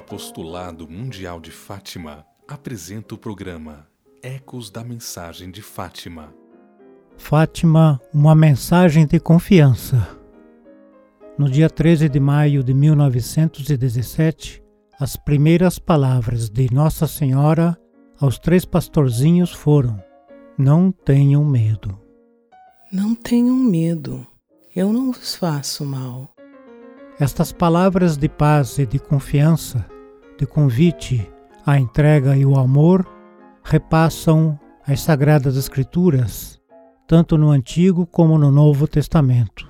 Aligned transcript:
Apostolado 0.00 0.88
Mundial 0.88 1.38
de 1.38 1.50
Fátima 1.50 2.24
apresenta 2.48 3.14
o 3.14 3.18
programa 3.18 3.86
Ecos 4.22 4.70
da 4.70 4.82
Mensagem 4.82 5.50
de 5.50 5.60
Fátima. 5.60 6.34
Fátima, 7.18 8.00
uma 8.12 8.34
mensagem 8.34 9.06
de 9.06 9.20
confiança. 9.20 10.18
No 11.36 11.50
dia 11.50 11.68
13 11.68 12.08
de 12.08 12.18
maio 12.18 12.64
de 12.64 12.72
1917, 12.72 14.62
as 14.98 15.16
primeiras 15.16 15.78
palavras 15.78 16.48
de 16.48 16.72
Nossa 16.72 17.06
Senhora 17.06 17.78
aos 18.18 18.38
três 18.38 18.64
pastorzinhos 18.64 19.52
foram: 19.52 20.02
Não 20.56 20.90
tenham 20.90 21.44
medo. 21.44 22.00
Não 22.90 23.14
tenham 23.14 23.54
medo, 23.54 24.26
eu 24.74 24.94
não 24.94 25.12
vos 25.12 25.36
faço 25.36 25.84
mal. 25.84 26.34
Estas 27.20 27.52
palavras 27.52 28.16
de 28.16 28.30
paz 28.30 28.78
e 28.78 28.86
de 28.86 28.98
confiança, 28.98 29.84
de 30.38 30.46
convite 30.46 31.30
à 31.66 31.78
entrega 31.78 32.34
e 32.34 32.46
o 32.46 32.56
amor, 32.56 33.06
repassam 33.62 34.58
as 34.86 35.02
Sagradas 35.02 35.54
Escrituras, 35.54 36.58
tanto 37.06 37.36
no 37.36 37.50
Antigo 37.50 38.06
como 38.06 38.38
no 38.38 38.50
Novo 38.50 38.88
Testamento. 38.88 39.68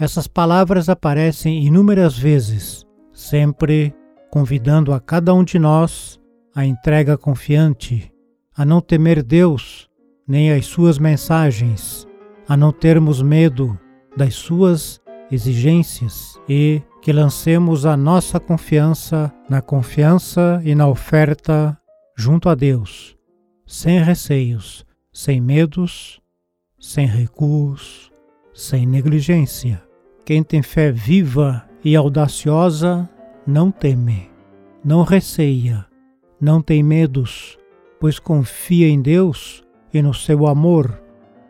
Essas 0.00 0.26
palavras 0.26 0.88
aparecem 0.88 1.66
inúmeras 1.66 2.16
vezes, 2.16 2.86
sempre 3.12 3.94
convidando 4.30 4.94
a 4.94 5.00
cada 5.00 5.34
um 5.34 5.44
de 5.44 5.58
nós 5.58 6.18
à 6.54 6.64
entrega 6.64 7.18
confiante, 7.18 8.10
a 8.56 8.64
não 8.64 8.80
temer 8.80 9.22
Deus 9.22 9.86
nem 10.26 10.50
as 10.50 10.64
suas 10.64 10.98
mensagens, 10.98 12.08
a 12.48 12.56
não 12.56 12.72
termos 12.72 13.20
medo 13.20 13.78
das 14.16 14.34
suas 14.34 14.98
exigências 15.30 16.40
e 16.48 16.82
que 17.02 17.12
lancemos 17.12 17.86
a 17.86 17.96
nossa 17.96 18.40
confiança 18.40 19.32
na 19.48 19.60
confiança 19.60 20.60
e 20.64 20.74
na 20.74 20.88
oferta 20.88 21.78
junto 22.16 22.48
a 22.48 22.54
Deus, 22.54 23.16
sem 23.66 24.02
receios, 24.02 24.84
sem 25.12 25.40
medos, 25.40 26.20
sem 26.78 27.06
recuos, 27.06 28.10
sem 28.54 28.86
negligência. 28.86 29.82
Quem 30.24 30.42
tem 30.42 30.62
fé 30.62 30.90
viva 30.90 31.64
e 31.84 31.94
audaciosa 31.94 33.08
não 33.46 33.70
teme, 33.70 34.30
não 34.84 35.02
receia, 35.02 35.86
não 36.40 36.60
tem 36.60 36.82
medos, 36.82 37.58
pois 38.00 38.18
confia 38.18 38.88
em 38.88 39.00
Deus 39.00 39.62
e 39.92 40.02
no 40.02 40.12
seu 40.12 40.46
amor, 40.46 41.00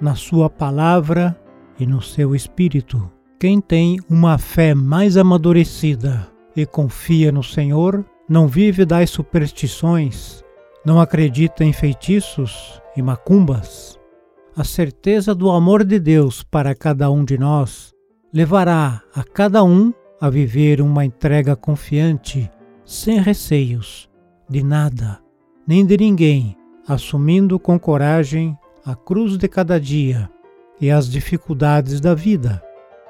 na 0.00 0.14
sua 0.14 0.50
palavra 0.50 1.38
e 1.78 1.86
no 1.86 2.02
seu 2.02 2.34
espírito. 2.34 3.13
Quem 3.38 3.60
tem 3.60 3.98
uma 4.08 4.38
fé 4.38 4.74
mais 4.74 5.16
amadurecida 5.16 6.26
e 6.56 6.64
confia 6.64 7.32
no 7.32 7.42
Senhor, 7.42 8.04
não 8.28 8.46
vive 8.46 8.84
das 8.84 9.10
superstições, 9.10 10.42
não 10.84 11.00
acredita 11.00 11.64
em 11.64 11.72
feitiços 11.72 12.80
e 12.96 13.02
macumbas. 13.02 13.98
A 14.56 14.62
certeza 14.62 15.34
do 15.34 15.50
amor 15.50 15.84
de 15.84 15.98
Deus 15.98 16.42
para 16.42 16.74
cada 16.74 17.10
um 17.10 17.24
de 17.24 17.36
nós 17.36 17.92
levará 18.32 19.02
a 19.14 19.22
cada 19.22 19.62
um 19.64 19.92
a 20.20 20.30
viver 20.30 20.80
uma 20.80 21.04
entrega 21.04 21.56
confiante, 21.56 22.50
sem 22.84 23.20
receios 23.20 24.08
de 24.48 24.62
nada, 24.62 25.20
nem 25.66 25.84
de 25.84 25.96
ninguém, 25.96 26.56
assumindo 26.86 27.58
com 27.58 27.78
coragem 27.78 28.56
a 28.84 28.94
cruz 28.94 29.36
de 29.36 29.48
cada 29.48 29.80
dia 29.80 30.30
e 30.80 30.90
as 30.90 31.10
dificuldades 31.10 32.00
da 32.00 32.14
vida. 32.14 32.63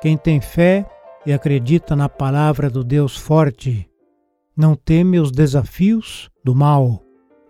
Quem 0.04 0.18
tem 0.18 0.38
fé 0.38 0.84
e 1.24 1.32
acredita 1.32 1.96
na 1.96 2.10
palavra 2.10 2.68
do 2.68 2.84
Deus 2.84 3.16
forte 3.16 3.88
não 4.54 4.74
teme 4.74 5.18
os 5.18 5.32
desafios 5.32 6.28
do 6.44 6.54
mal, 6.54 7.02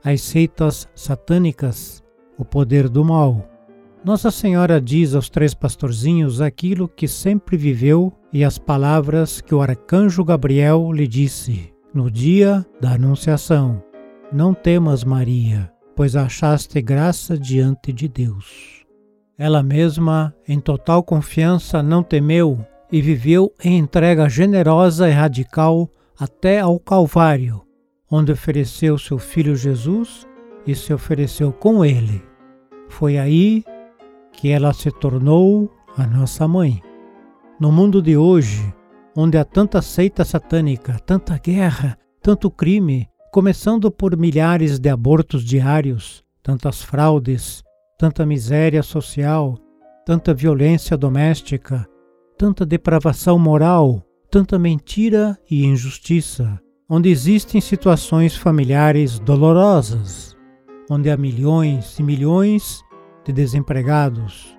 as 0.05 0.23
seitas 0.23 0.89
satânicas, 0.95 2.01
o 2.39 2.45
poder 2.45 2.89
do 2.89 3.05
mal. 3.05 3.45
Nossa 4.05 4.31
Senhora 4.31 4.81
diz 4.81 5.17
aos 5.17 5.29
três 5.29 5.53
pastorzinhos 5.53 6.41
aquilo 6.41 6.87
que 6.87 7.09
sempre 7.09 7.56
viveu 7.56 8.12
e 8.33 8.45
as 8.45 8.56
palavras 8.56 9.41
que 9.41 9.53
o 9.53 9.61
arcanjo 9.61 10.23
Gabriel 10.23 10.93
lhe 10.93 11.09
disse 11.09 11.75
no 11.93 12.09
dia 12.09 12.65
da 12.81 12.93
Anunciação: 12.93 13.83
Não 14.33 14.55
temas, 14.55 15.03
Maria, 15.03 15.73
pois 15.97 16.15
achaste 16.15 16.81
graça 16.81 17.37
diante 17.37 17.93
de 17.93 18.06
Deus. 18.06 18.84
Ela 19.37 19.62
mesma, 19.62 20.33
em 20.47 20.61
total 20.61 21.03
confiança, 21.03 21.83
não 21.83 22.03
temeu 22.05 22.65
e 22.91 23.03
viveu 23.03 23.53
em 23.62 23.77
entrega 23.78 24.28
generosa 24.28 25.09
e 25.09 25.12
radical 25.12 25.91
até 26.17 26.61
ao 26.61 26.78
Calvário, 26.78 27.62
onde 28.09 28.31
ofereceu 28.31 28.97
seu 28.97 29.19
filho 29.19 29.56
Jesus 29.56 30.25
e 30.65 30.73
se 30.75 30.94
ofereceu 30.94 31.53
com 31.53 31.84
ele. 31.84 32.23
Foi 32.89 33.19
aí 33.19 33.65
que 34.33 34.50
ela 34.50 34.73
se 34.73 34.93
tornou 34.93 35.69
a 35.97 36.06
nossa 36.06 36.47
mãe. 36.47 36.81
No 37.59 37.73
mundo 37.73 38.00
de 38.00 38.17
hoje, 38.17 38.73
onde 39.17 39.37
há 39.37 39.44
tanta 39.44 39.83
seita 39.83 40.25
satânica, 40.25 41.00
tanta 41.00 41.37
guerra, 41.39 41.99
tanto 42.23 42.49
crime, 42.53 43.09
começando 43.33 43.91
por 43.91 44.17
milhares 44.17 44.78
de 44.78 44.89
abortos 44.89 45.44
diários, 45.44 46.23
tantas 46.41 46.84
fraudes, 46.84 47.64
tanta 48.05 48.27
miséria 48.27 48.83
social, 48.83 49.57
tanta 50.05 50.35
violência 50.35 50.95
doméstica, 50.95 51.89
tanta 52.37 52.67
depravação 52.67 53.39
moral, 53.39 54.03
tanta 54.31 54.59
mentira 54.59 55.39
e 55.51 55.65
injustiça, 55.65 56.61
onde 56.87 57.09
existem 57.09 57.63
situações 57.63 58.37
familiares 58.37 59.19
dolorosas, 59.19 60.37
onde 60.91 61.11
há 61.11 61.17
milhões 61.17 61.99
e 61.99 62.03
milhões 62.03 62.83
de 63.25 63.33
desempregados, 63.33 64.55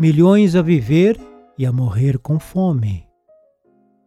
milhões 0.00 0.56
a 0.56 0.62
viver 0.62 1.20
e 1.58 1.66
a 1.66 1.72
morrer 1.72 2.18
com 2.18 2.40
fome. 2.40 3.06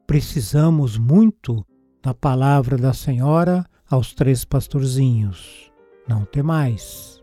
Precisamos 0.07 0.97
muito 0.97 1.63
da 2.03 2.15
palavra 2.15 2.79
da 2.79 2.93
Senhora 2.93 3.63
aos 3.87 4.11
três 4.15 4.43
pastorzinhos. 4.43 5.71
Não 6.07 6.25
temais. 6.25 7.20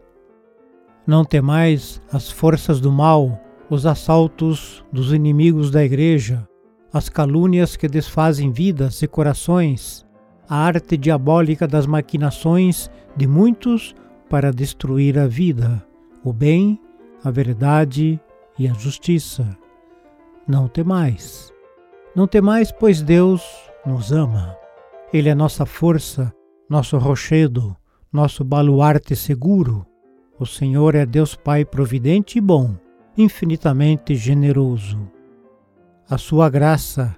Não 1.08 1.24
temais 1.24 2.02
as 2.12 2.30
forças 2.30 2.82
do 2.82 2.92
mal, 2.92 3.40
os 3.70 3.86
assaltos 3.86 4.84
dos 4.92 5.10
inimigos 5.10 5.70
da 5.70 5.82
Igreja, 5.82 6.46
as 6.92 7.08
calúnias 7.08 7.76
que 7.76 7.88
desfazem 7.88 8.52
vidas 8.52 9.00
e 9.00 9.08
corações, 9.08 10.06
a 10.46 10.58
arte 10.58 10.98
diabólica 10.98 11.66
das 11.66 11.86
maquinações 11.86 12.90
de 13.16 13.26
muitos 13.26 13.94
para 14.28 14.52
destruir 14.52 15.18
a 15.18 15.26
vida, 15.26 15.82
o 16.22 16.30
bem, 16.30 16.78
a 17.24 17.30
verdade 17.30 18.20
e 18.58 18.68
a 18.68 18.74
justiça. 18.74 19.56
Não 20.46 20.68
temais. 20.68 21.50
Não 22.14 22.26
temais, 22.26 22.70
pois 22.70 23.00
Deus 23.00 23.42
nos 23.86 24.12
ama. 24.12 24.54
Ele 25.10 25.30
é 25.30 25.34
nossa 25.34 25.64
força, 25.64 26.30
nosso 26.68 26.98
rochedo, 26.98 27.74
nosso 28.12 28.44
baluarte 28.44 29.16
seguro. 29.16 29.86
O 30.40 30.46
Senhor 30.46 30.94
é 30.94 31.04
Deus 31.04 31.34
Pai 31.34 31.64
providente 31.64 32.38
e 32.38 32.40
bom, 32.40 32.76
infinitamente 33.16 34.14
generoso. 34.14 35.10
A 36.08 36.16
sua 36.16 36.48
graça 36.48 37.16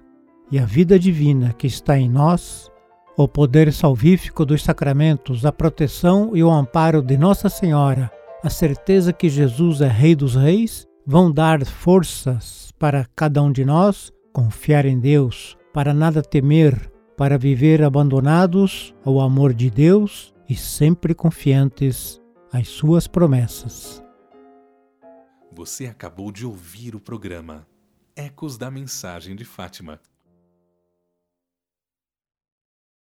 e 0.50 0.58
a 0.58 0.64
vida 0.64 0.98
divina 0.98 1.52
que 1.52 1.66
está 1.66 1.98
em 1.98 2.08
nós, 2.08 2.72
o 3.18 3.28
poder 3.28 3.72
salvífico 3.74 4.46
dos 4.46 4.62
sacramentos, 4.62 5.44
a 5.44 5.52
proteção 5.52 6.34
e 6.34 6.42
o 6.42 6.50
amparo 6.50 7.02
de 7.02 7.18
Nossa 7.18 7.50
Senhora, 7.50 8.10
a 8.42 8.48
certeza 8.48 9.12
que 9.12 9.28
Jesus 9.28 9.82
é 9.82 9.88
Rei 9.88 10.14
dos 10.14 10.34
Reis, 10.34 10.86
vão 11.06 11.30
dar 11.30 11.62
forças 11.66 12.72
para 12.78 13.06
cada 13.14 13.42
um 13.42 13.52
de 13.52 13.66
nós 13.66 14.10
confiar 14.32 14.86
em 14.86 14.98
Deus, 14.98 15.58
para 15.74 15.92
nada 15.92 16.22
temer, 16.22 16.90
para 17.18 17.36
viver 17.36 17.82
abandonados 17.82 18.94
ao 19.04 19.20
amor 19.20 19.52
de 19.52 19.68
Deus 19.70 20.32
e 20.48 20.54
sempre 20.54 21.14
confiantes 21.14 22.19
as 22.52 22.66
suas 22.66 23.06
promessas. 23.06 24.02
Você 25.52 25.86
acabou 25.86 26.32
de 26.32 26.44
ouvir 26.44 26.96
o 26.96 27.00
programa 27.00 27.64
Ecos 28.16 28.58
da 28.58 28.68
Mensagem 28.68 29.36
de 29.36 29.44
Fátima 29.44 30.00